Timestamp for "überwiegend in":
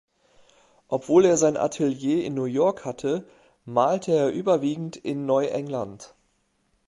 4.33-5.27